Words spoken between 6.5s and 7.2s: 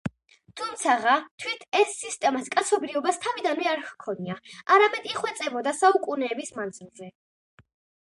მანძილზე.